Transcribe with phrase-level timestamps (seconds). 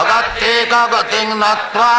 [0.00, 1.94] अगत्येकगतिं नत्वा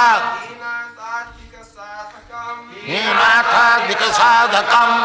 [3.83, 4.97] हीनाथाधिकसाधकम्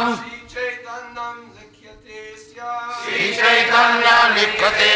[3.04, 4.92] श्रीचैतन्यलिख्यते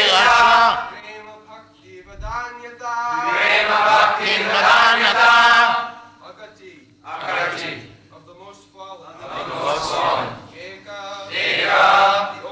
[3.69, 5.51] भक्तिर्वदान्यता
[8.15, 9.13] Of the most fallen.
[9.21, 10.29] Of the most fallen.
[10.53, 11.31] Jacob.
[11.33, 12.42] Jacob.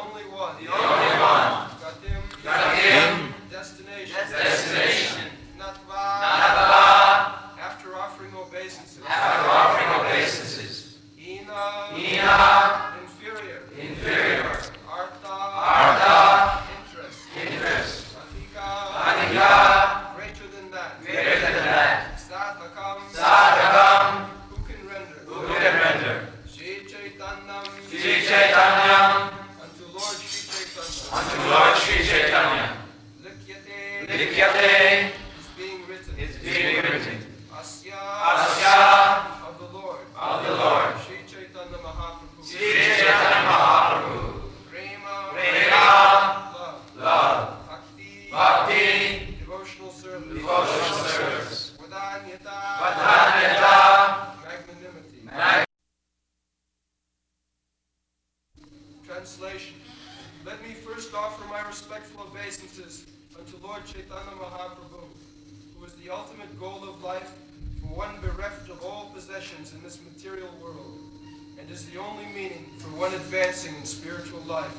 [73.10, 74.76] one advancing in spiritual life.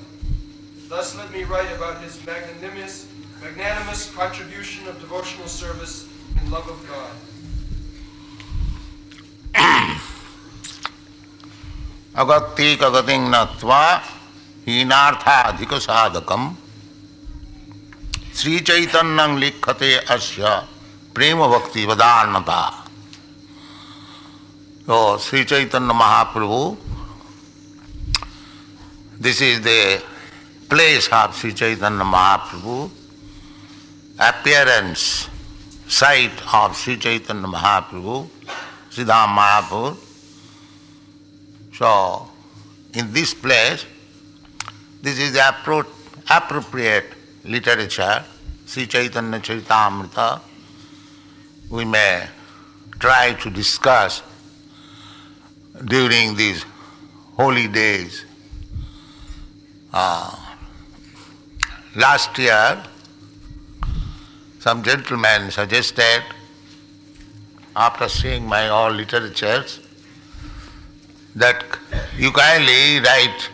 [0.90, 3.08] Thus let me write about his magnanimous,
[3.42, 6.08] magnanimous contribution of devotional service
[6.42, 7.12] in love of God.
[12.22, 13.84] अगत्येकगतिं नत्वा
[14.68, 16.56] हीनार्थाधिक साधकम
[18.38, 20.56] श्री चैतन्य लिखते अस्य
[21.16, 22.60] प्रेम भक्ति वदान्नता
[24.88, 26.60] तो श्री चैतन्य महाप्रभु
[29.23, 30.03] this is the
[30.69, 32.91] place of Sri Chaitanya Mahaprabhu,
[34.19, 35.29] appearance,
[35.87, 38.29] sight of Sri Chaitanya Mahaprabhu,
[38.91, 39.97] Siddham Mayapur.
[41.73, 42.29] So,
[42.95, 43.87] in this place,
[45.03, 45.87] this is the appro-
[46.29, 47.13] appropriate
[47.45, 48.25] literature,
[48.67, 50.41] Sri Chaitanya Charitamrita.
[51.71, 52.27] We may
[52.99, 54.21] try to discuss
[55.85, 56.65] during these
[57.37, 58.25] holy days
[59.93, 60.35] uh,
[61.97, 62.83] last year,
[64.59, 66.23] some gentleman suggested,
[67.75, 69.81] after seeing my all literatures,
[71.35, 71.65] that
[72.17, 73.51] you kindly write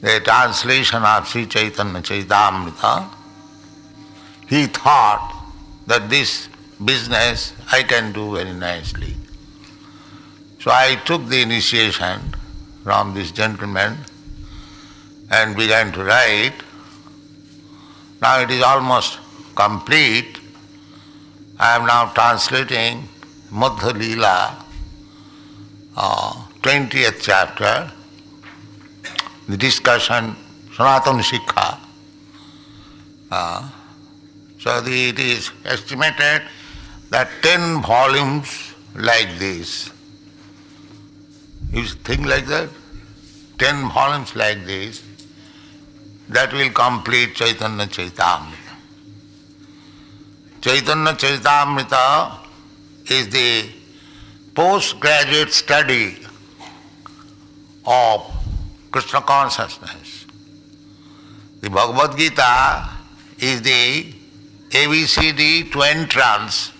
[0.00, 3.08] the translation of Sri Chaitanya Charitamrita.
[4.48, 5.44] He thought
[5.86, 6.48] that this
[6.84, 9.14] business I can do very nicely.
[10.60, 12.20] So I took the initiation
[12.82, 13.98] from this gentleman
[15.32, 16.54] and began to write.
[18.20, 19.18] Now it is almost
[19.54, 20.38] complete.
[21.58, 23.08] I am now translating
[23.50, 24.64] Madhya Leela,
[25.96, 26.32] uh,
[26.62, 27.90] 20th chapter,
[29.48, 30.36] the discussion
[30.74, 31.78] Sanatana Shiksha.
[33.30, 33.68] Uh,
[34.58, 36.42] so the, it is estimated
[37.10, 39.90] that 10 volumes like this.
[41.72, 42.68] You think like that?
[43.58, 45.02] Ten volumes like this,
[46.32, 48.56] that will complete Chaitanya Charitamrita.
[50.60, 52.38] Chaitanya Charitamrita
[53.10, 53.68] is the
[54.54, 56.16] postgraduate study
[57.84, 58.30] of
[58.90, 60.26] Krishna consciousness.
[61.60, 62.88] The Bhagavad Gita
[63.38, 64.12] is the
[64.70, 66.72] ABCD to entrance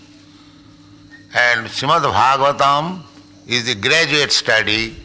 [1.33, 3.01] and Srimad Bhagavatam
[3.47, 4.95] is the graduate study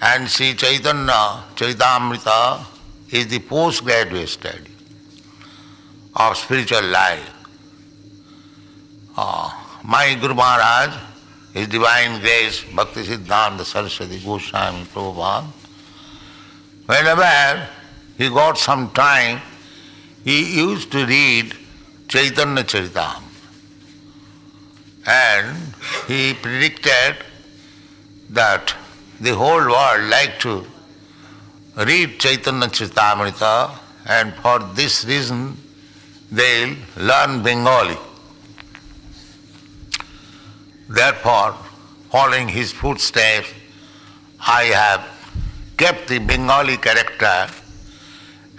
[0.00, 2.73] and Sri Chaitanya Charitamrita
[3.14, 4.72] is the postgraduate study
[6.16, 7.30] of spiritual life.
[9.16, 9.50] Uh,
[9.84, 10.96] my Guru Maharaj,
[11.52, 15.44] His Divine Grace, Bhakti Siddhanta Saraswati Goswami Prabhupada,
[16.86, 17.68] whenever
[18.18, 19.40] he got some time,
[20.24, 21.54] he used to read
[22.08, 23.22] Chaitanya Charitam.
[25.06, 25.56] And
[26.08, 27.24] he predicted
[28.30, 28.74] that
[29.20, 30.66] the whole world like to
[31.76, 33.76] read Chaitanya Charitamrita
[34.06, 35.56] and for this reason
[36.30, 37.96] they'll learn Bengali.
[40.88, 41.56] Therefore,
[42.10, 43.52] following his footsteps,
[44.40, 45.04] I have
[45.76, 47.48] kept the Bengali character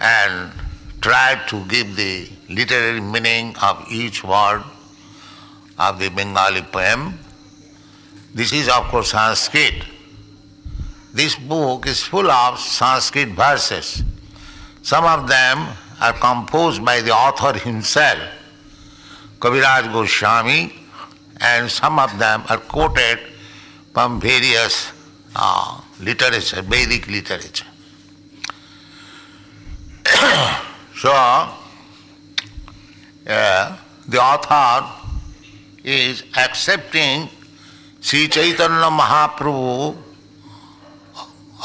[0.00, 0.52] and
[1.00, 4.62] tried to give the literary meaning of each word
[5.78, 7.18] of the Bengali poem.
[8.34, 9.84] This is, of course, Sanskrit.
[11.16, 14.02] This book is full of Sanskrit verses.
[14.82, 15.66] Some of them
[15.98, 18.18] are composed by the author himself,
[19.38, 20.74] Kaviraj Goswami,
[21.40, 23.18] and some of them are quoted
[23.94, 24.92] from various
[25.34, 27.64] uh, literature, Vedic literature.
[30.98, 31.12] so,
[33.26, 34.86] uh, the author
[35.82, 37.30] is accepting
[38.02, 40.02] Sri Chaitanya Mahaprabhu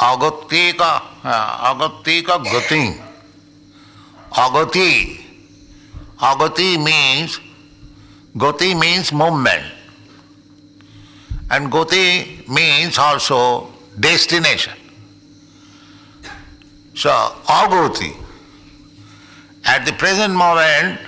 [0.01, 2.99] Agatika, uh, Agatika Gati.
[4.31, 5.19] Agati.
[6.17, 7.39] Agati means,
[8.35, 9.63] Gati means movement.
[11.51, 14.73] And Gati means also destination.
[16.95, 17.11] So,
[17.45, 18.15] Agati.
[19.65, 20.99] At the present moment,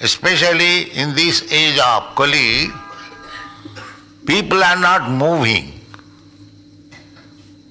[0.00, 2.66] especially in this age of Kali,
[4.26, 5.79] people are not moving.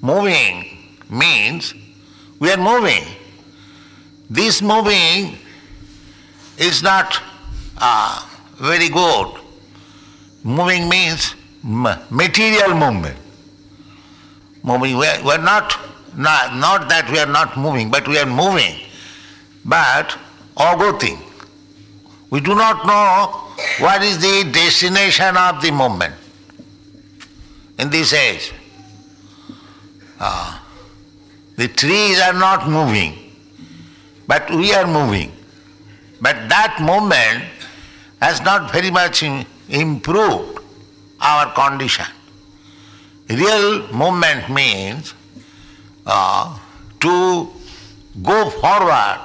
[0.01, 0.77] Moving
[1.09, 1.73] means
[2.39, 3.03] we are moving.
[4.29, 5.37] This moving
[6.57, 7.21] is not
[7.77, 8.25] uh,
[8.55, 9.33] very good.
[10.43, 13.17] Moving means material movement.
[14.63, 15.77] Moving, we are, we are not,
[16.15, 18.75] not, not that we are not moving, but we are moving,
[19.65, 20.17] but
[20.57, 21.19] agoting.
[22.29, 23.49] We do not know
[23.83, 26.13] what is the destination of the movement
[27.79, 28.53] in this age.
[30.19, 30.59] Uh,
[31.55, 33.33] the trees are not moving,
[34.27, 35.31] but we are moving.
[36.21, 37.45] But that movement
[38.21, 39.23] has not very much
[39.69, 40.59] improved
[41.21, 42.05] our condition.
[43.29, 45.13] Real movement means
[46.05, 46.57] uh,
[46.99, 47.49] to
[48.23, 49.21] go forward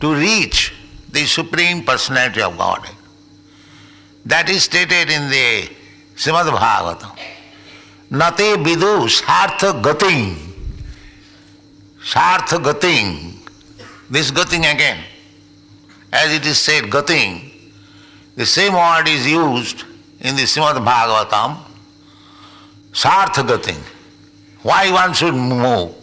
[0.00, 0.72] to reach
[1.10, 2.94] the Supreme Personality of Godhead.
[4.24, 5.68] That is stated in the
[6.14, 7.18] Srimad Bhagavatam.
[8.10, 10.36] Nate vidu sartha gating.
[12.00, 13.40] Sartha gating.
[14.08, 15.02] This gating again.
[16.12, 17.50] As it is said, gating.
[18.36, 19.84] The same word is used
[20.20, 21.58] in the Srimad Bhagavatam.
[22.92, 23.82] Sartha gating.
[24.62, 25.94] Why one should move?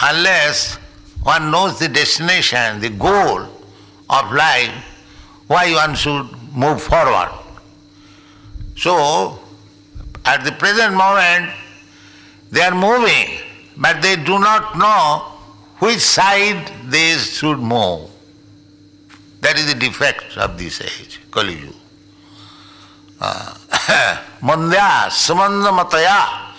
[0.00, 0.76] Unless
[1.22, 3.42] one knows the destination, the goal
[4.10, 4.74] of life,
[5.46, 7.30] why one should move forward.
[8.76, 9.38] So,
[10.24, 11.50] at the present moment,
[12.50, 13.38] they are moving,
[13.76, 15.32] but they do not know
[15.78, 18.10] which side they should move.
[19.40, 21.74] That is the defect of this age, Kali Yuga.
[25.10, 26.52] Samanda Mataya,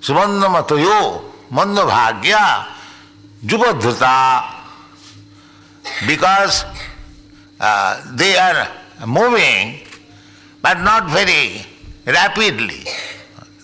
[0.00, 2.66] Samanda Matayo, Manda Bhagya,
[3.44, 4.62] Jubadhrita,
[6.06, 6.64] because
[7.60, 8.68] uh, they are
[9.06, 9.80] moving
[10.62, 11.66] but not very
[12.06, 12.84] rapidly.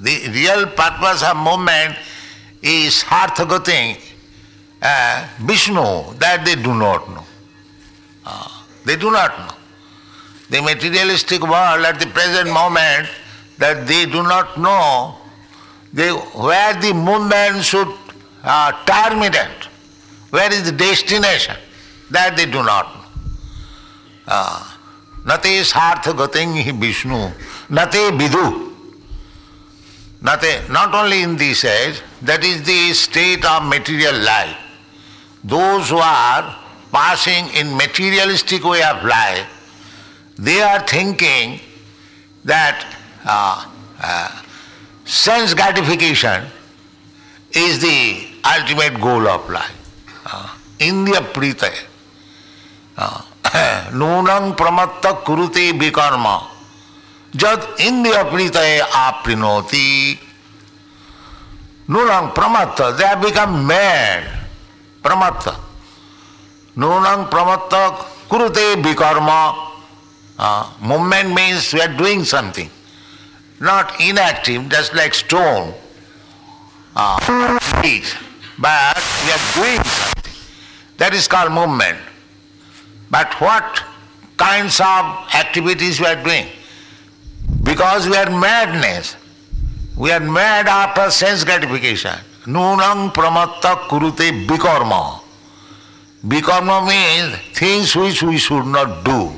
[0.00, 1.96] The real purpose of movement
[2.62, 3.98] is Sarthagati,
[4.80, 7.24] uh, Vishnu, that they do not know.
[8.24, 8.48] Uh,
[8.84, 9.54] they do not know.
[10.50, 13.08] The materialistic world at the present moment
[13.58, 15.16] that they do not know
[15.92, 17.88] they, where the movement should
[18.44, 19.64] uh, terminate,
[20.30, 21.56] where is the destination,
[22.10, 23.04] that they do not know.
[24.26, 24.74] Uh,
[25.26, 27.32] Nate sartha gatengi Vishnu,
[27.70, 28.44] नते विदु
[30.24, 36.42] नते not only in this age that is the state of material life those are
[36.92, 41.58] passing in materialistic way of life they are thinking
[42.46, 42.84] that
[45.18, 46.50] sense gratification
[47.56, 47.94] is the
[48.54, 51.64] ultimate goal of life in प्रीत
[53.94, 56.26] नूनं प्रमत्त कुरुते विकर्म
[57.36, 58.56] जद इंद्रिय प्रीत
[58.96, 60.18] आपनोती
[61.90, 64.24] नूनांग प्रमत्त they become mad
[65.04, 65.48] प्रमत्त।
[66.78, 67.74] नूनांग प्रमत्त,
[68.30, 69.28] कुरुते विकर्म।
[70.88, 72.68] Movement means we are doing something
[73.62, 75.72] not inactive just like stone
[77.60, 78.14] freeze
[78.60, 80.34] but we are doing something
[80.98, 81.98] that is called movement
[83.12, 83.78] but what
[84.38, 86.56] kinds of activities we are doing
[87.78, 89.14] Because we are madness.
[89.96, 92.18] We are mad after sense gratification.
[92.44, 95.20] Nunang pramatta kurute bikarma.
[96.26, 99.32] Bikarma means things which we should not do.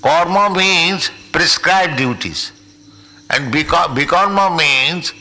[0.00, 2.52] Karma means prescribed duties.
[3.28, 5.12] And bikarma means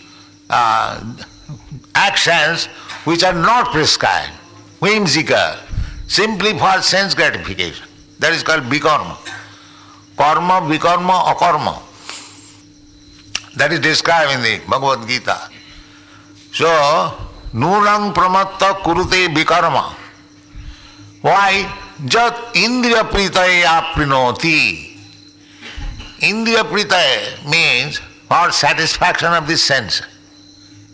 [0.51, 1.03] uh,
[1.95, 2.65] actions
[3.05, 4.29] which are not prescribed,
[4.77, 5.55] whimsical
[6.05, 7.87] simply for sense gratification.
[8.19, 9.17] That is called bikarma.
[10.15, 11.84] Karma, vikarma, akarma.
[13.55, 15.49] That is described in the Bhagavad Gita.
[16.51, 16.67] So,
[17.53, 19.95] nunang pramatta kurute vikarma.
[21.21, 21.65] Why?
[22.05, 24.97] Jat indriya pritaye aprinoti.
[26.19, 30.01] Indriya pritaye means for satisfaction of the sense.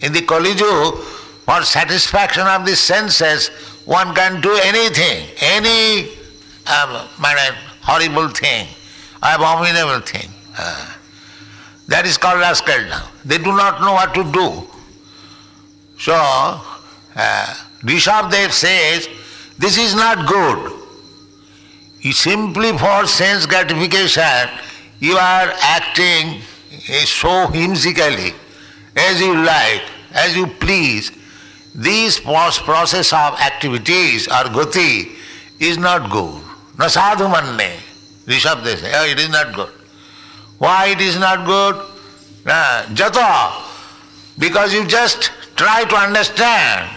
[0.02, 3.50] In the Kali for satisfaction of the senses,
[3.86, 6.10] one can do anything, any
[6.68, 7.08] um,
[7.82, 8.68] horrible thing,
[9.22, 10.30] abominable thing.
[10.58, 10.91] Uh,
[11.92, 12.88] that is called rascal.
[13.26, 14.68] They do not know what to do.
[16.00, 19.10] So, uh, Rishabdev says,
[19.60, 20.72] this is not good.
[22.00, 24.50] You simply for sense gratification,
[25.00, 26.42] you are acting
[27.06, 28.34] so whimsically,
[28.96, 29.84] as you like,
[30.14, 31.12] as you please,
[31.76, 35.12] this process of activities or gati
[35.60, 36.42] is not good.
[36.80, 37.78] Na sadhu manne.
[38.26, 39.81] Rishabh they say, oh, it is not good.
[40.62, 41.76] Why it is not good?
[42.46, 43.68] Uh, jata.
[44.38, 46.88] Because you just try to understand.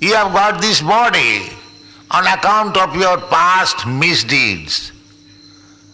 [0.00, 1.50] You have got this body
[2.10, 4.92] on account of your past misdeeds.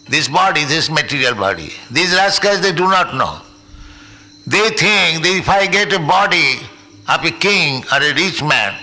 [0.07, 1.73] This body, this material body.
[1.91, 3.41] These rascals, they do not know.
[4.47, 6.61] They think that if I get a body
[7.09, 8.73] of a king or a rich man,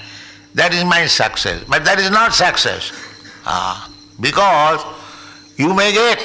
[0.55, 1.65] that is my success.
[1.67, 2.93] But that is not success.
[3.47, 3.91] Ah,
[4.21, 4.85] because
[5.57, 6.19] you may get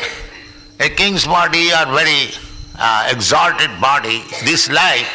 [0.79, 2.29] a king's body or very
[2.77, 5.09] uh, exalted body, this life,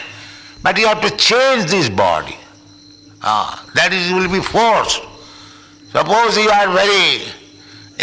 [0.63, 2.37] but you have to change this body.
[3.23, 5.01] Ah, that is you will be forced.
[5.93, 7.23] Suppose you are very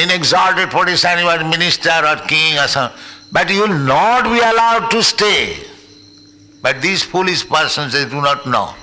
[0.02, 2.98] in exalted position, you are minister or king or something,
[3.32, 5.58] but you will not be allowed to stay.
[6.62, 8.74] But these foolish persons, they do not know.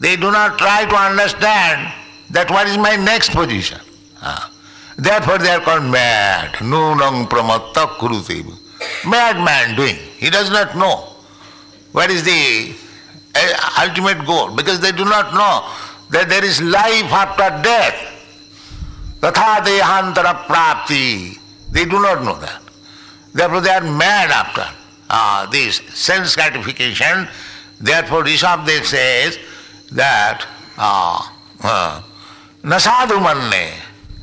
[0.00, 1.92] They do not try to understand
[2.30, 3.80] that what is my next position.
[4.20, 4.53] Ah.
[4.96, 6.52] Therefore they are called mad.
[6.54, 8.58] Nunang pramatta kurutev.
[9.06, 9.96] Madman doing.
[10.18, 11.08] He does not know
[11.92, 12.74] what is the
[13.34, 15.68] uh, ultimate goal because they do not know
[16.10, 18.10] that there is life after death.
[19.20, 21.38] Tatha dehantara prapti.
[21.72, 22.62] They do not know that.
[23.32, 24.66] Therefore they are mad after
[25.10, 27.28] uh, this sense gratification.
[27.80, 29.38] Therefore Rishabdev says
[29.92, 30.46] that
[30.78, 31.20] uh,
[31.62, 32.02] uh,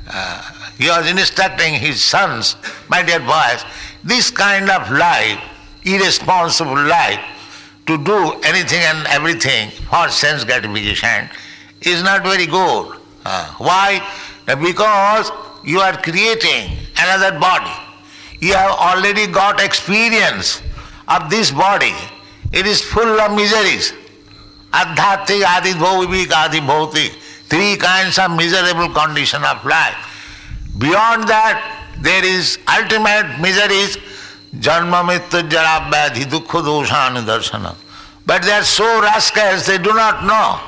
[0.10, 2.56] uh, he was instructing his sons,
[2.90, 3.64] my dear boys,
[4.04, 5.40] this kind of life,
[5.84, 7.20] irresponsible life,
[7.86, 11.30] to do anything and everything for sense gratification
[11.82, 12.98] is not very good.
[13.24, 14.02] Uh, why?
[14.48, 15.32] Because
[15.64, 17.72] you are creating another body.
[18.40, 20.64] You have already got experience
[21.08, 21.94] of this body.
[22.52, 23.94] It is full of miseries.
[24.74, 27.12] Adhyatmik, adi bhauvik, adi bhautik.
[27.50, 30.08] Three kinds of miserable condition of life.
[30.82, 33.98] Beyond that, there is ultimate miseries,
[34.58, 37.76] janma mrityu jara vyadhi dukkha.
[38.26, 40.60] But they are so rascals, they do not know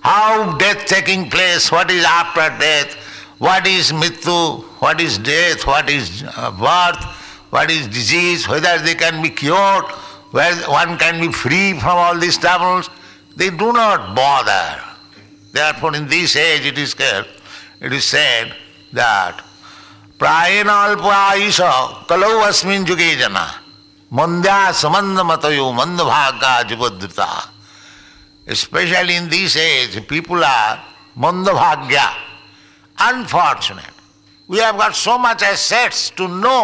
[0.00, 2.94] how death taking place, what is after death,
[3.38, 7.04] what is mrityu, what is death, what is uh, birth,
[7.50, 9.84] what is disease, whether they can be cured,
[10.32, 12.90] whether one can be free from all these troubles.
[13.36, 14.82] They do not bother.
[15.52, 18.54] Therefore, in this age, it is it is said
[18.92, 19.44] that
[20.22, 21.58] प्राएण अल्प आयुष,
[22.08, 23.44] कलौ अस्मिन जुगे जना।
[24.12, 27.26] मंदा समंद मत यु मंद भागा जुबद्रता
[28.60, 30.78] special in this age people are
[31.18, 32.06] मंद भाग्या
[32.98, 33.94] unfortunate
[34.48, 36.60] we have got so much assets to know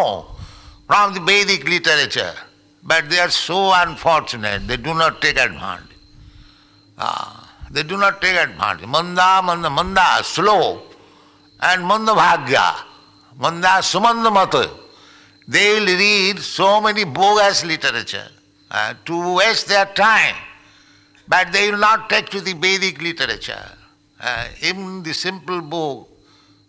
[0.87, 2.33] from the Vedic literature
[2.83, 5.87] but they are so unfortunate they do not take advantage
[7.73, 10.61] they do not take advantage मंदा मंद मंदा slow
[11.59, 12.69] and मंद भाग्या
[13.39, 14.69] manda sumanda mata
[15.49, 18.27] they will read so many bogus literature.
[18.69, 20.35] Uh, to waste their time,
[21.27, 23.65] but they will not take to the Vedic literature.
[24.21, 26.07] Uh, even the simple book,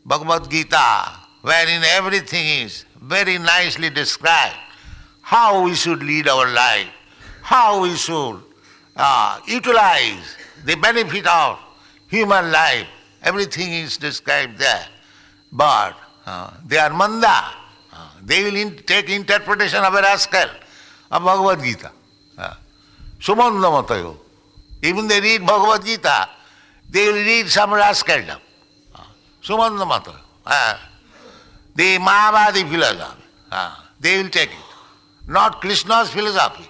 [0.06, 1.10] Bhagavad Gita,
[1.42, 4.56] wherein everything is very nicely described,
[5.20, 6.88] how we should lead our life,
[7.42, 8.40] how we should
[8.96, 11.58] uh, utilize the benefit of
[12.08, 12.86] human life,
[13.22, 14.86] everything is described there.
[15.52, 15.96] But
[16.26, 17.60] uh, they are manda.
[18.24, 20.48] They will in, take interpretation of a rascal
[21.10, 21.90] of Bhagavad Gita.
[22.36, 22.54] Uh,
[23.18, 24.16] Sumanda Matayo.
[24.82, 26.28] Even they read Bhagavad Gita,
[26.90, 28.38] they will read some rascaldom.
[28.94, 29.04] Uh,
[29.42, 30.20] Sumanda Matayo.
[30.44, 30.78] Uh,
[31.74, 33.22] the Mayavadi philosophy.
[33.50, 34.56] Uh, they will take it.
[35.26, 36.68] Not Krishna's philosophy.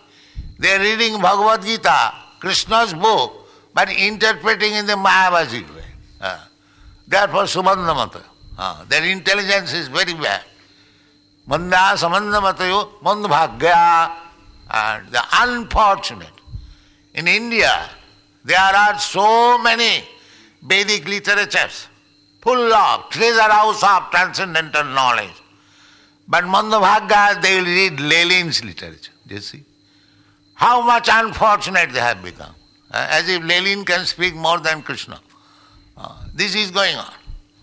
[0.58, 5.84] They are reading Bhagavad Gita, Krishna's book, but interpreting in the Mayavadi way.
[6.20, 6.38] Uh,
[7.08, 8.24] therefore, Sumanda Matayo.
[8.24, 8.29] Uh,
[8.88, 10.42] their intelligence is very bad.
[11.46, 14.10] Manda samanda matayo mandbhagya.
[14.72, 16.28] And the unfortunate.
[17.14, 17.90] In India,
[18.44, 20.04] there are so many
[20.62, 21.88] Vedic literatures
[22.40, 25.34] full of treasure house of transcendental knowledge.
[26.28, 29.12] But Mandabhagya, they will read Lenin's literature.
[29.26, 29.64] Do you see?
[30.54, 32.54] How much unfortunate they have become.
[32.90, 35.20] Uh, as if Lenin can speak more than Krishna.
[35.96, 37.12] Uh, this is going on.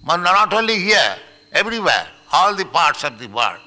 [0.07, 1.17] Not only here,
[1.51, 3.59] everywhere, all the parts of the world.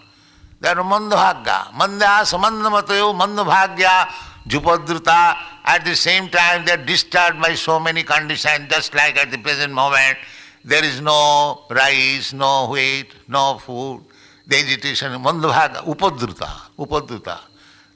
[0.61, 1.75] They are mandabhagya.
[1.75, 4.09] Manda samandamatayo mandabhagya
[4.49, 5.37] jupadruta.
[5.65, 9.39] At the same time, they are disturbed by so many conditions, just like at the
[9.39, 10.17] present moment.
[10.65, 14.03] There is no rice, no wheat, no food.
[14.47, 16.49] The agitation, mandabhagya, upadruta,
[16.79, 17.39] upadruta.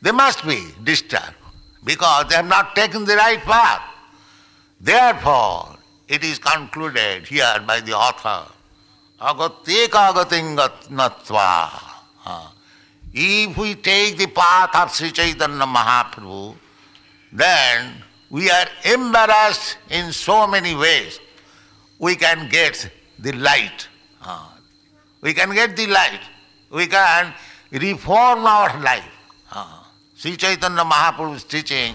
[0.03, 1.35] They must be disturbed
[1.83, 3.83] because they have not taken the right path.
[4.81, 5.74] Therefore,
[6.09, 8.47] it is concluded here by the author,
[9.21, 10.13] agatyeka.
[13.13, 16.57] If we take the path of Sri Chaitanya Mahaprabhu,
[17.33, 21.21] then we are embarrassed in so many ways.
[21.99, 23.89] We can get the light.
[25.21, 26.21] We can get the light.
[26.71, 27.33] We can
[27.71, 29.09] reform our life.
[30.17, 31.95] Sri Chaitanya Mahaprabhu's teaching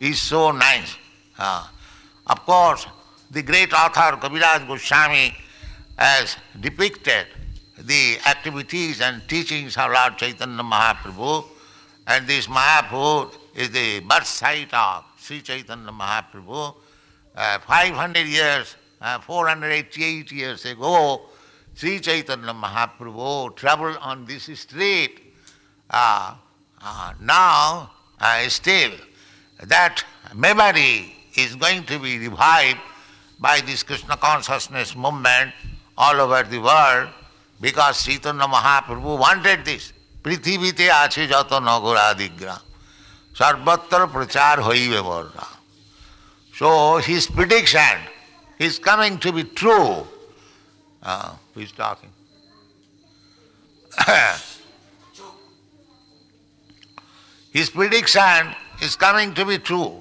[0.00, 0.96] is so nice.
[1.38, 2.86] Of course,
[3.30, 5.34] the great author Kaviraj Goswami
[5.98, 7.26] has depicted
[7.78, 11.44] the activities and teachings of Lord Chaitanya Mayapur.
[12.06, 16.74] And this Mahaprabhu is the birth site of Sri Chaitanya Mahaprabhu.
[17.34, 21.22] Uh, 500 years, uh, 488 years ago,
[21.74, 25.20] Sri Chaitanya Mahaprabhu traveled on this street.
[25.90, 26.34] Uh,
[26.80, 28.92] uh now, uh, still,
[29.64, 32.78] that memory is going to be revived
[33.39, 35.53] by this Krishna consciousness movement
[35.97, 37.09] all over the world.
[37.59, 39.93] Because Chaitanya Mahaprabhu wanted this.
[40.25, 42.63] পৃথিবীতে আছে যত নগরাদিগ্রাম
[43.39, 45.47] সর্বত্র প্রচার হইবে বর্ণা
[46.53, 46.69] So
[47.09, 47.95] his prediction
[48.65, 49.93] is coming to be true.
[51.01, 52.11] Uh, who is talking?
[57.57, 58.39] his prediction
[58.85, 59.93] is coming to be true.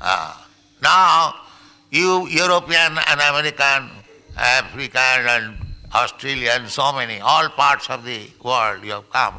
[0.00, 0.34] Uh,
[0.82, 1.34] now,
[1.91, 3.89] you European and American,
[4.37, 5.57] African and
[5.93, 9.35] Australia and so many, all parts of the world you have come.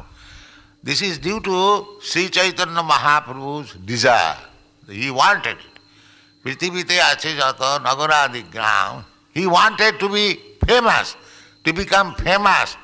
[0.83, 4.37] This is due to Sri Chaitanya Mahaprabhu's desire.
[4.87, 5.73] He wanted it.
[6.43, 9.03] Prithivite ache jato nagaradi.
[9.33, 11.15] He wanted to be famous,
[11.63, 12.77] to become famous,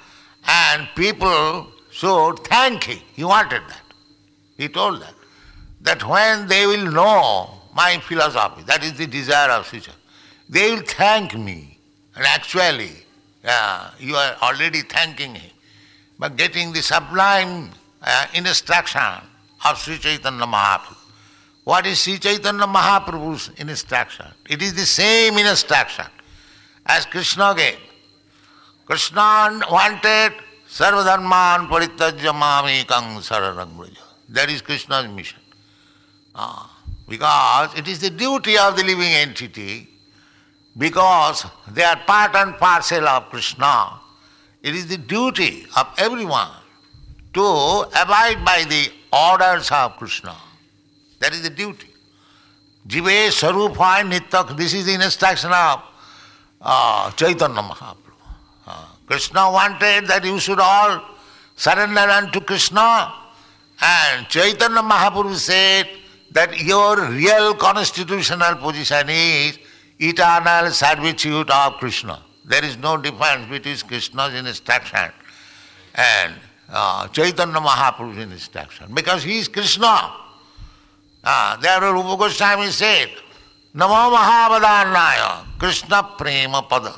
[0.47, 2.99] and people should thank him.
[3.13, 3.81] He wanted that.
[4.57, 5.13] He told that.
[5.81, 9.81] That when they will know my philosophy, that is the desire of Sri
[10.49, 11.77] they will thank me.
[12.15, 12.91] And actually,
[13.43, 15.51] yeah, you are already thanking him
[16.17, 17.69] by getting the sublime
[18.01, 19.13] uh, instruction
[19.65, 20.97] of Sri Chaitanya Mahaprabhu.
[21.63, 24.25] What is Sri Chaitanya Mahaprabhu's instruction?
[24.49, 26.07] It is the same instruction
[26.85, 27.77] as Krishna gave.
[28.85, 30.33] Krishna wanted
[30.67, 33.87] Sarvadharman Paritajya Mamekang Saranam
[34.29, 35.39] That is Krishna's mission.
[36.33, 36.65] Uh,
[37.09, 39.87] because it is the duty of the living entity
[40.77, 43.99] because they are part and parcel of Krishna.
[44.61, 46.51] It is the duty of everyone
[47.33, 50.35] to abide by the orders of Krishna.
[51.19, 51.87] That is the duty.
[52.87, 55.81] Jive Sarupaya Nityak, this is the instruction of
[56.61, 57.95] uh, Chaitanya Mahaprabhu.
[58.67, 61.01] Uh, Krishna wanted that you should all
[61.55, 63.13] surrender unto Krishna,
[63.81, 65.87] and Chaitanya Mahaprabhu said
[66.31, 69.59] that your real constitutional position is
[69.99, 72.23] eternal servitude of Krishna.
[72.45, 75.11] There is no difference between Krishna's instruction
[75.95, 76.33] and
[76.71, 80.13] uh, Chaitanya Mahaprabhu's instruction because he is Krishna.
[81.23, 83.09] Uh, therefore, Rupa Goswami said,
[83.75, 86.97] Namo Mahavadannaya Krishna Prema Pada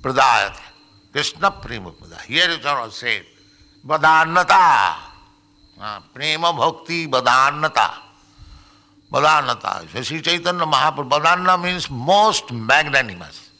[0.00, 0.60] Pradayate.
[1.12, 2.20] Krishna Prema Pada.
[2.22, 3.24] Here is what said.
[3.86, 4.96] Vadannata.
[5.80, 8.07] Uh, prema Bhakti Vadannata.
[9.12, 9.88] Vadannata.
[9.90, 13.50] So Sri Chaitanya Mahaprabhu, Vadanna means most magnanimous.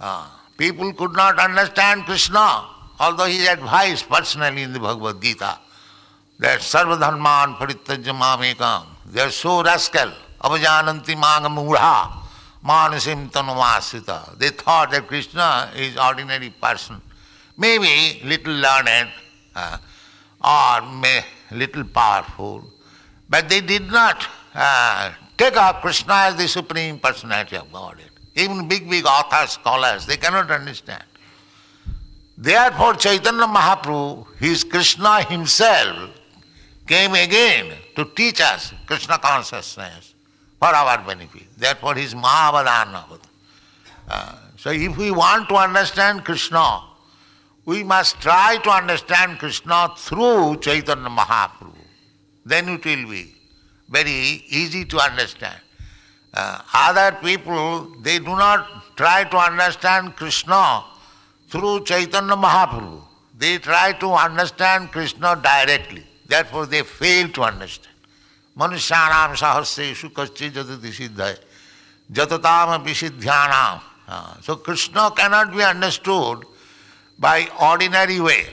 [0.00, 0.26] Uh,
[0.56, 2.66] people could not understand Krishna,
[3.00, 5.58] although he advised personally in the Bhagavad Gita
[6.38, 8.86] that Sarvadharman Paritajya Mamekam.
[9.06, 10.12] They are so rascal.
[10.42, 12.12] Avajananti Manga Mudha.
[12.64, 14.38] Manasim Tanumasita.
[14.38, 17.00] They thought that Krishna is ordinary person.
[17.56, 19.10] Maybe little learned
[19.54, 19.78] uh,
[20.44, 22.64] or may little powerful.
[23.28, 24.28] But they did not
[24.58, 28.10] uh, take up Krishna as the supreme personality of Godhead.
[28.34, 31.04] Even big, big authors, scholars, they cannot understand.
[32.36, 36.10] Therefore, Chaitanya Mahaprabhu, his Krishna himself,
[36.86, 40.14] came again to teach us Krishna consciousness
[40.58, 41.46] for our benefit.
[41.56, 43.20] Therefore, he is Mahavadana.
[44.08, 46.82] Uh, so, if we want to understand Krishna,
[47.64, 51.74] we must try to understand Krishna through Chaitanya Mahaprabhu.
[52.44, 53.37] Then it will be
[53.88, 55.60] very easy to understand.
[56.34, 60.84] Uh, other people, they do not try to understand Krishna
[61.48, 63.00] through Chaitanya Mahaprabhu.
[63.38, 66.04] They try to understand Krishna directly.
[66.26, 67.94] Therefore, they fail to understand.
[68.56, 71.38] Manusyanam sahasreshu kaschi jatati siddhaya.
[74.08, 76.44] Uh, so Krishna cannot be understood
[77.18, 78.46] by ordinary way.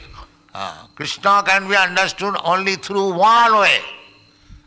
[0.53, 3.79] Uh, Krishna can be understood only through one way,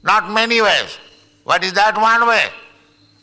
[0.02, 0.98] not many ways.
[1.44, 2.44] What is that one way?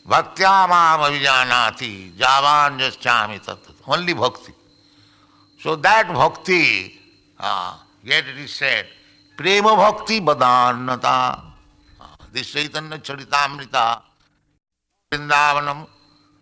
[0.08, 3.58] Bhaktyamam avijanati javan jaschami tat.
[3.86, 4.52] Only bhakti.
[5.60, 6.98] So that bhakti,
[7.38, 8.86] uh, yet it is said,
[9.36, 11.42] prema bhakti badannata.
[12.00, 14.02] Uh, this Chaitanya Charitamrita,
[15.10, 15.86] Vrindavanam,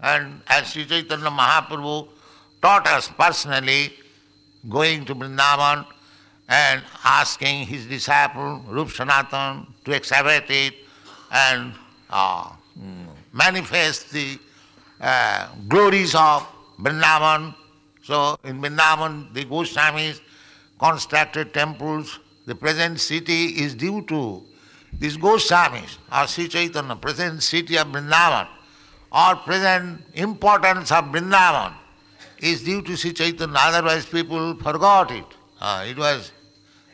[0.01, 2.09] and as Sri Chaitanya Mahaprabhu
[2.61, 3.93] taught us personally,
[4.69, 5.87] going to Vrindavan
[6.49, 10.75] and asking his disciple Rup Sanatan to excavate it
[11.31, 11.73] and
[12.11, 12.51] uh,
[13.33, 14.39] manifest the
[15.01, 16.47] uh, glories of
[16.81, 17.55] Vrindavan.
[18.03, 20.21] So in Vrindavan, the Goswamis
[20.79, 22.19] constructed temples.
[22.47, 24.43] The present city is due to
[24.99, 28.47] these Goswamis or Sri Chaitanya, present city of Vrindavan
[29.11, 31.75] or present importance of Vrindavan
[32.39, 35.25] is due to Sri Chaitanya, otherwise people forgot it.
[35.61, 36.33] Uh, it was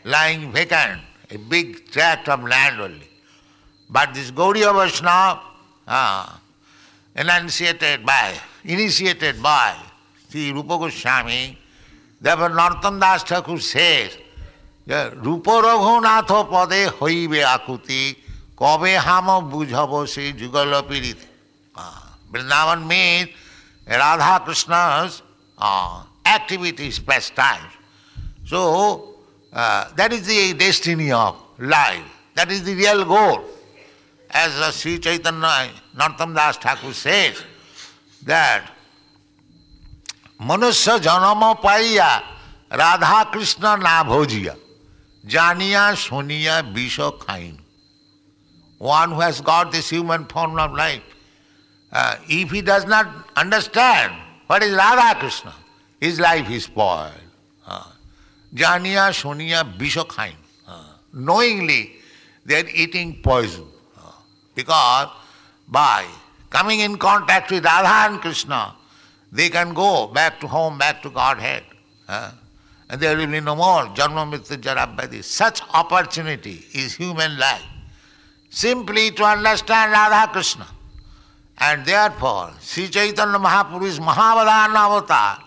[0.05, 1.01] lying vacant,
[1.32, 3.10] a big tract of land only.
[3.90, 5.42] But this Gaudiya Vaishnava,
[5.88, 6.38] uh,
[7.16, 9.76] enunciated by, initiated by
[10.30, 11.58] Sri Rupa Goswami,
[12.20, 14.18] therefore Narottam Das Thakur says,
[15.26, 18.02] রূপ রঘুনাথ পদে হইবে আকুতি
[18.62, 21.20] কবে হাম বুঝব সেই যুগল পীড়িত
[22.32, 23.30] Vrindavan means
[23.88, 25.22] Radha Krishna's
[25.58, 27.72] uh, activities, pastimes.
[28.46, 29.09] So,
[29.53, 32.05] Uh, that is the destiny of life.
[32.35, 33.45] That is the real goal.
[34.31, 37.43] As uh, Sri Chaitanya Narottam Das Thakur says,
[38.25, 38.71] that
[40.41, 42.23] मनुष्य Janama पाइया
[42.73, 44.57] Radha Krishna ना भोजिया
[45.27, 47.59] जानिया Sonia
[48.79, 51.03] one who has got this human form of life,
[51.93, 54.13] uh, if he does not understand
[54.47, 55.53] what is Radha Krishna,
[56.01, 57.13] his life is spoiled.
[58.55, 60.35] Janiya, Sonia, Bishokhain.
[61.13, 61.93] Knowingly,
[62.45, 63.67] they are eating poison.
[64.55, 65.09] Because
[65.69, 66.05] by
[66.51, 68.75] coming in contact with Radha and Krishna,
[69.33, 71.63] they can go back to home, back to Godhead.
[72.09, 75.23] And there will be no more Janma Mrityu Jarabhadi.
[75.23, 77.63] Such opportunity is human life.
[78.51, 80.67] Simply to understand Radha Krishna.
[81.59, 85.39] And therefore, Sri Chaitanya Mahaprabhu is Mahavadana avatar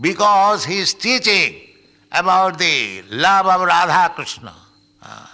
[0.00, 1.67] because he is teaching
[2.12, 4.54] about the love of Radha Krishna
[5.02, 5.26] uh,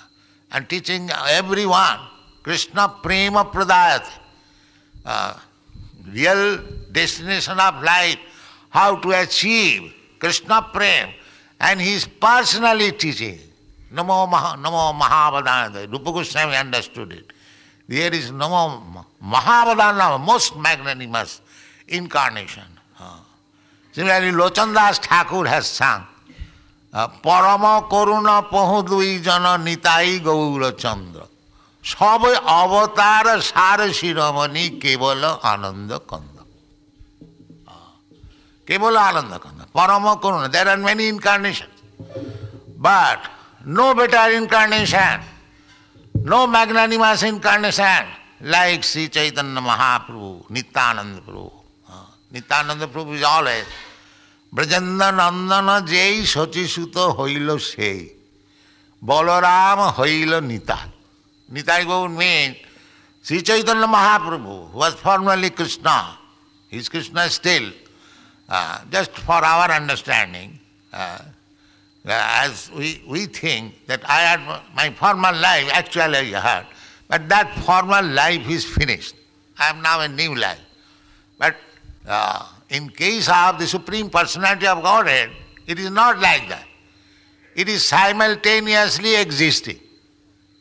[0.52, 1.98] and teaching everyone
[2.42, 4.06] Krishna Prema Pradayat,
[5.06, 5.38] uh,
[6.10, 6.58] real
[6.92, 8.18] destination of life,
[8.70, 11.10] how to achieve Krishna Prem
[11.60, 13.38] And he is personally teaching.
[13.92, 15.90] Namo, Maha, Namo Mahavadana.
[15.90, 17.32] Rupa Goswami understood it.
[17.88, 21.40] There is Namo Mahavadana, most magnanimous
[21.88, 22.64] incarnation.
[22.98, 23.18] Uh,
[23.92, 26.04] Similarly, Lochandas Thakur has sung,
[27.24, 31.20] পরম করুণ পহু দুই জন নিতাই গৌরচন্দ্র।
[31.84, 32.22] সব
[32.60, 35.22] অবতার সার শিরোমণি কেবল
[35.54, 36.36] আনন্দ কন্দ।
[38.68, 41.70] কেবল আনন্দ কন্দ, পরম করুণ there are many incarnation
[42.86, 43.20] but
[43.76, 45.18] no better incarnation
[46.30, 48.04] no magnanimous incarnation
[48.54, 51.50] like Shri Chaitanya Mahaprabhu Nityananda Prabhu
[52.34, 53.66] Nityananda Prabhu is always
[54.55, 58.01] Brajendra নন্দন যেই শচীসুত হইল সেই
[59.09, 60.89] বলরাম হইল Nitai
[61.53, 62.49] Nitai Gour mean
[63.29, 66.17] Sri Chaitanya Mahaprabhu was formerly Krishna.
[66.69, 67.71] He is Krishna still.
[68.47, 70.57] Uh, just for our understanding,
[70.91, 71.19] uh,
[72.05, 76.65] as we, we think that I had my former life, actually I had,
[77.07, 79.15] but that former life is finished.
[79.59, 80.61] I am now a new life.
[81.37, 81.55] But
[82.07, 85.30] uh, in case of the Supreme Personality of Godhead,
[85.66, 86.66] it is not like that.
[87.54, 89.78] It is simultaneously existing.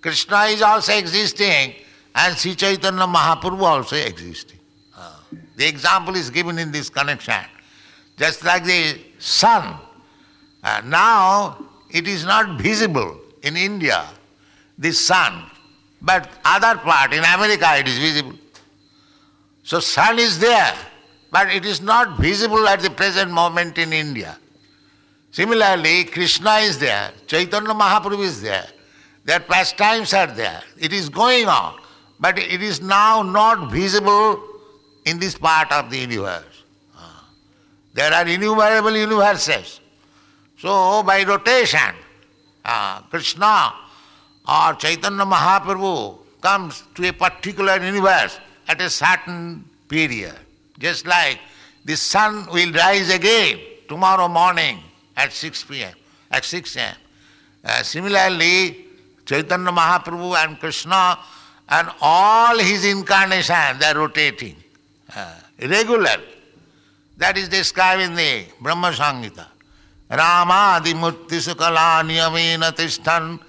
[0.01, 1.75] Krishna is also existing
[2.15, 4.59] and Sri Chaitanya Mahaprabhu also existing.
[4.95, 5.15] Uh,
[5.55, 7.33] the example is given in this connection.
[8.17, 9.79] Just like the sun.
[10.63, 11.57] Uh, now
[11.89, 14.05] it is not visible in India,
[14.77, 15.45] the sun.
[16.01, 18.37] But other part, in America it is visible.
[19.63, 20.75] So sun is there,
[21.33, 24.37] but it is not visible at the present moment in India.
[25.31, 28.67] Similarly, Krishna is there, Chaitanya Mahaprabhu is there,
[29.25, 30.61] their pastimes are there.
[30.79, 31.79] It is going on,
[32.19, 34.43] but it is now not visible
[35.05, 36.63] in this part of the universe.
[36.95, 37.27] Ah.
[37.95, 39.79] There are innumerable universes.
[40.59, 41.95] So, by rotation,
[42.63, 43.73] uh, Krishna
[44.47, 50.42] or Chaitanya Mahaprabhu comes to a particular universe at a certain period.
[50.83, 51.39] Just like
[51.85, 54.79] the sun will rise again tomorrow morning
[55.15, 55.93] at 6 p.m.,
[56.29, 56.95] at 6 a.m.
[57.63, 58.87] Uh, similarly,
[59.25, 61.17] Chaitanya Mahaprabhu and Krishna
[61.69, 64.57] and all his incarnations, they are rotating
[65.15, 66.25] uh, regularly.
[67.15, 69.47] That is described in the Brahma Samhita.
[70.11, 73.39] Ramadi Murti Sukala Niyamena Tishtan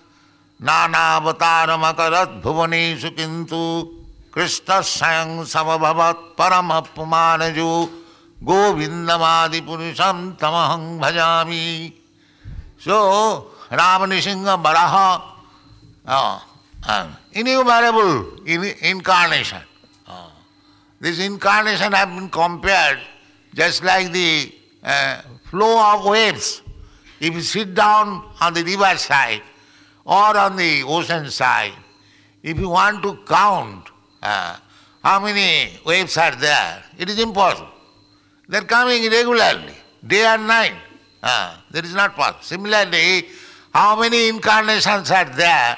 [0.60, 2.40] Nana Avataramakarath
[4.34, 7.68] Krishna स्वयं समभवत परम अपमान जो
[8.42, 11.92] गोविंदमादि पुरुषम तमहं भजामी।
[12.84, 12.96] So
[13.72, 14.94] Ram Nrisingha Varaha
[17.38, 19.62] in you in incarnation
[21.00, 22.98] this incarnation have been compared
[23.52, 24.18] just like the
[25.50, 26.52] flow of waves
[27.22, 29.42] if you sit down on the river side
[30.06, 31.74] और on the ocean side
[32.44, 33.93] if you want to count
[34.24, 34.56] uh,
[35.02, 37.68] how many waves are there, it is impossible.
[38.48, 39.74] They are coming regularly,
[40.06, 40.74] day and night.
[41.22, 42.42] Uh, that is not possible.
[42.42, 43.26] Similarly,
[43.72, 45.76] how many incarnations are there,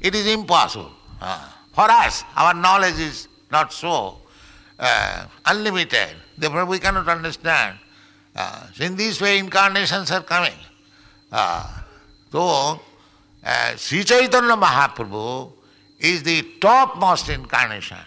[0.00, 0.92] it is impossible.
[1.20, 4.18] Uh, for us, our knowledge is not so
[4.78, 6.16] uh, unlimited.
[6.38, 7.78] Therefore, we cannot understand.
[8.34, 10.54] Uh, so in this way, incarnations are coming.
[11.30, 11.66] Uh,
[12.30, 12.80] so,
[13.44, 15.52] uh, Sri Chaitanya Mahaprabhu
[16.00, 17.98] is the topmost incarnation.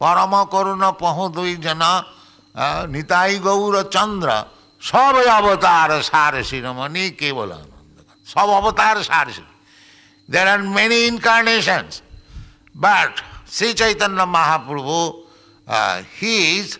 [0.00, 2.06] Parama Karuna Pahodui Jana
[2.88, 4.46] Nitai Gaura Chandra
[4.80, 9.30] सब अवतार सार शिरोमणि केवल आनंद सब अवतार सार
[10.30, 11.88] there are many incarnation
[12.76, 14.98] but Shri Chaitanya Mahaprabhu
[16.20, 16.76] he is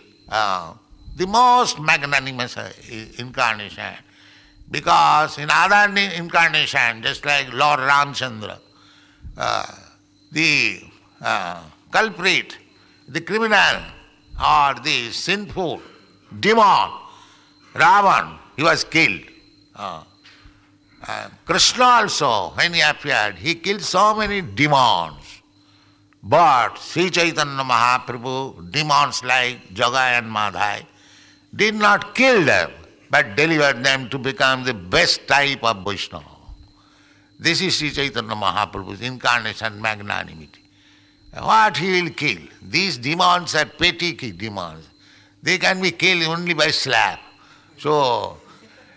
[1.17, 2.55] the most magnanimous
[3.17, 3.95] incarnation.
[4.69, 8.59] Because in other incarnation, just like Lord Ramchandra,
[10.31, 10.81] the
[11.21, 12.57] uh, culprit,
[13.07, 13.81] the criminal,
[14.39, 15.81] or the sinful
[16.39, 16.91] demon,
[17.73, 19.21] Ravan, he was killed.
[19.75, 20.03] Uh,
[21.07, 25.41] uh, Krishna also, when he appeared, he killed so many demons.
[26.23, 30.85] But Sri Chaitanya Mahaprabhu, demons like Jagai and Madhai,
[31.55, 32.71] did not kill them,
[33.09, 36.36] but delivered them to become the best type of Vaishnava.
[37.39, 40.61] This is Sri Chaitanya Mahaprabhu's incarnation magnanimity.
[41.33, 42.39] What he will kill?
[42.63, 44.87] These demons are petty demons.
[45.43, 47.19] They can be killed only by slap.
[47.77, 48.37] So,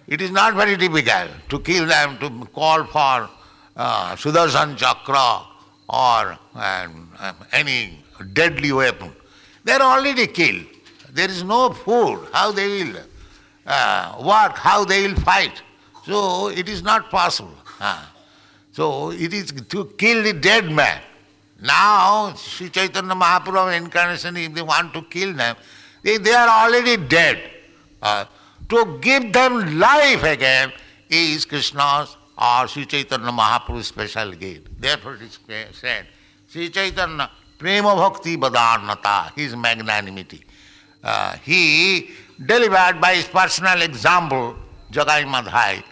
[0.06, 3.28] it is not very difficult to kill them, to call for
[3.76, 5.42] uh, Sudarshan Chakra
[5.88, 9.12] or um, um, any deadly weapon.
[9.64, 10.64] They are already killed.
[11.12, 12.26] There is no food.
[12.32, 12.96] How they will
[13.66, 15.62] uh, work, how they will fight.
[16.04, 17.54] So it is not possible.
[17.80, 18.09] Ah.
[18.72, 21.00] So it is to kill the dead man.
[21.62, 25.56] Now, Sri Chaitanya Mahaprabhu incarnation, if they want to kill them,
[26.02, 27.38] they, they are already dead.
[28.00, 28.24] Uh,
[28.68, 30.72] to give them life again
[31.10, 34.80] is Krishna's or Sri Chaitanya Mahaprabhu's special gift.
[34.80, 35.38] Therefore it is
[35.72, 36.06] said,
[36.48, 40.42] Sri Chaitanya Prema Bhakti vadanyata, his magnanimity.
[41.04, 42.10] Uh, he
[42.46, 44.56] delivered by his personal example,
[44.90, 45.82] Jagai Madhai.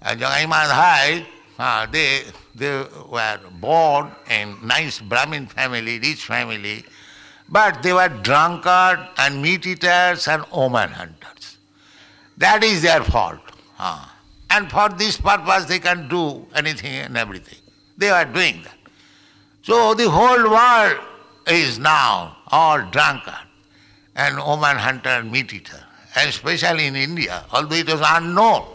[0.00, 1.26] Uh, Jagai Madhai,
[1.60, 2.22] uh, they,
[2.54, 6.84] they were born in nice Brahmin family, rich family,
[7.48, 11.58] but they were drunkard and meat eaters and woman hunters.
[12.38, 13.40] That is their fault.
[13.78, 14.06] Uh,
[14.48, 17.58] and for this purpose they can do anything and everything.
[17.98, 18.78] They are doing that.
[19.62, 20.98] So the whole world
[21.46, 23.46] is now all drunkard
[24.16, 25.84] and woman hunter and meat eater,
[26.16, 28.66] especially in India, although it was unknown.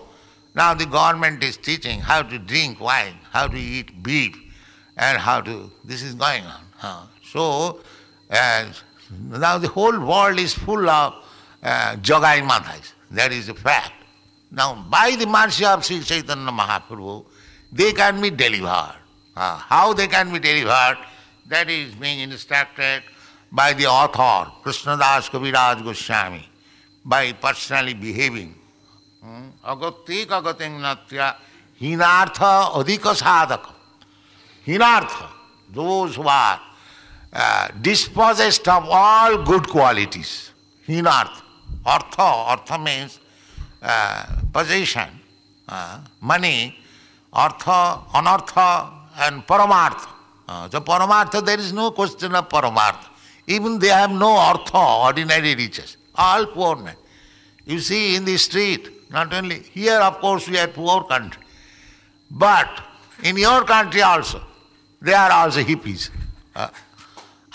[0.56, 4.36] Now the government is teaching how to drink wine, how to eat beef,
[4.98, 5.70] and how to.
[5.84, 6.62] This is going on.
[6.82, 7.82] Uh, so
[9.30, 11.14] now the whole world is full of
[11.62, 12.94] uh, Madhais.
[13.12, 13.92] That is a fact.
[14.52, 17.26] Now, by the mercy of Sri Chaitanya Mahaprabhu,
[17.72, 18.96] they can be delivered.
[19.36, 20.98] Uh, how they can be delivered,
[21.48, 23.04] that is being instructed
[23.52, 26.48] by the author, Krishnadas Kaviraj Goswami,
[27.04, 28.56] by personally behaving
[29.26, 29.72] hmm.
[29.72, 31.28] अगत्ये कगते नत्या
[31.82, 33.64] हीनार्थ अधिक साधक।
[34.68, 35.14] हीनार्थ
[35.70, 36.58] those were
[37.82, 40.30] dispossessed of all good qualities
[40.88, 41.34] हीनार्थ,
[41.88, 43.20] अर्थ अर्थ means
[44.54, 45.20] position
[46.24, 46.58] money
[47.34, 47.64] अर्थ,
[48.16, 48.54] अनर्थ
[49.18, 50.08] and परमार्थ।
[50.50, 55.54] uh, जो परमार्थ there is no question of परमार्थ। Even they have no earth ordinary
[55.54, 56.96] riches all poor man
[57.68, 61.42] you see in the street not only here, of course, we are poor country,
[62.32, 62.70] but
[63.24, 64.42] in your country also,
[65.02, 66.10] they are also hippies.
[66.56, 66.70] Uh,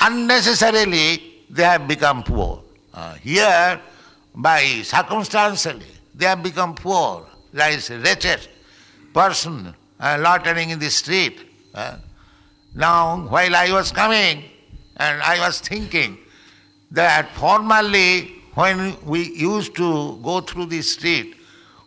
[0.00, 2.62] unnecessarily, they have become poor.
[2.94, 3.80] Uh, here,
[4.34, 8.48] by circumstantially, they have become poor, like a wretched
[9.12, 11.40] person uh, loitering in the street.
[11.74, 11.96] Uh,
[12.74, 14.44] now, while I was coming,
[14.96, 16.18] and I was thinking
[16.92, 21.36] that formerly, when we used to go through the street,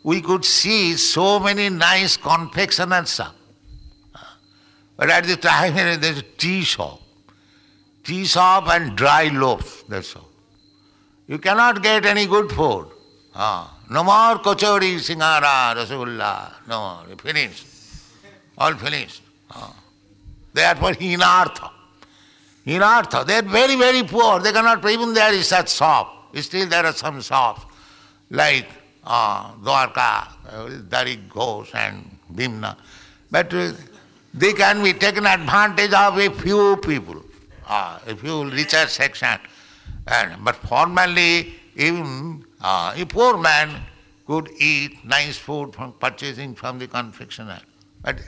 [0.04, 3.36] we could see so many nice confectionery shop.
[4.98, 7.02] But at the time there's a tea shop.
[8.04, 10.30] Tea shop and dry loaves, that's all.
[11.28, 12.88] You cannot get any good food.
[13.34, 17.66] Ah, no more kochori, singara, rasgulla, no finished.
[18.58, 19.22] All finished.
[19.50, 19.74] Ah.
[20.54, 21.72] Therefore, hinartha.
[22.68, 24.40] Hinartha, they are very, very poor.
[24.40, 26.36] They cannot, even there is such shop.
[26.36, 27.66] Still there are some shops
[28.30, 28.68] like
[29.06, 30.28] uh, Dwarka,
[30.90, 32.76] Dwarik Ghosh and Bhim Nag.
[33.32, 33.54] But
[34.34, 37.24] they can be taken advantage of a few people,
[37.68, 39.40] uh, a few richer section.
[40.08, 43.82] And, but formerly, even uh, a poor man
[44.26, 47.60] could eat nice food from purchasing from the confectioner.
[48.04, 48.20] But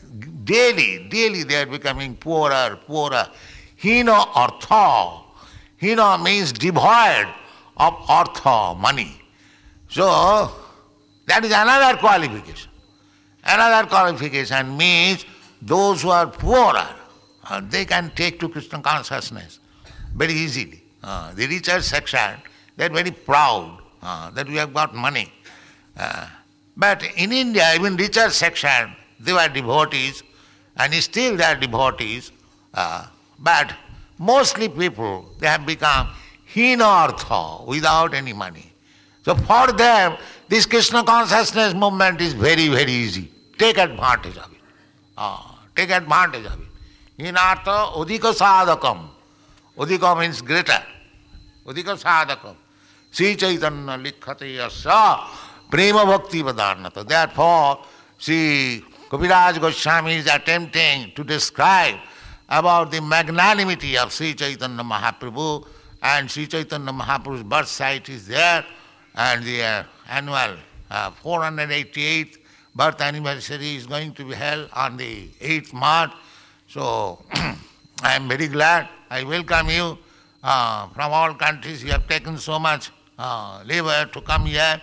[0.45, 3.27] daily, daily they are becoming poorer, poorer.
[3.81, 5.21] Hina artha.
[5.81, 7.27] Hina means devoid
[7.77, 9.21] of artha, money.
[9.89, 10.51] So,
[11.27, 12.71] that is another qualification.
[13.43, 15.25] Another qualification means
[15.61, 16.87] those who are poorer,
[17.49, 19.59] uh, they can take to Krishna consciousness
[20.15, 20.81] very easily.
[21.03, 22.41] Uh, the richer section,
[22.77, 25.31] they are very proud uh, that we have got money.
[26.77, 30.23] But in India, even richer section, they were devotees,
[30.77, 32.31] and still they are devotees.
[32.73, 33.73] But
[34.17, 36.09] mostly people, they have become
[36.53, 38.71] hinartha without any money.
[39.23, 43.31] So for them, this Krishna consciousness movement is very, very easy.
[43.57, 44.59] Take advantage of it.
[45.17, 47.23] Ah, take advantage of it.
[47.23, 49.07] Hinartha udika sadhakam.
[49.77, 50.83] Udika means greater.
[51.65, 52.55] Udika sadhakam.
[53.11, 55.25] Sri Chaitanya likhate yasa
[55.71, 57.07] prema bhakti vadarnata.
[57.07, 57.79] Therefore,
[58.17, 61.95] Sri Kaviraj Goswami is attempting to describe
[62.49, 65.65] about the magnanimity of Sri Chaitanya Mahaprabhu
[66.01, 68.65] and Sri Chaitanya Mahaprabhu's birth site is there
[69.15, 70.57] and the uh, annual
[70.89, 72.37] uh, 488th
[72.75, 76.11] birth anniversary is going to be held on the 8th March.
[76.67, 78.89] So I am very glad.
[79.09, 79.97] I welcome you
[80.43, 81.83] uh, from all countries.
[81.83, 84.81] You have taken so much uh, labor to come here.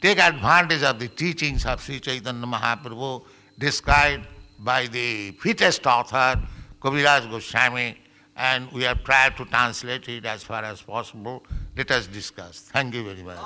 [0.00, 3.22] Take advantage of the teachings of Sri Chaitanya Mahaprabhu
[3.58, 4.26] described
[4.58, 6.40] by the fittest author,
[6.80, 7.96] Kaviraj Goswami,
[8.36, 11.44] and we have tried to translate it as far as possible
[11.76, 12.60] let us discuss.
[12.72, 13.38] Thank you very much.